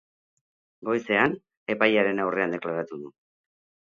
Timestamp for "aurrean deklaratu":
2.25-2.99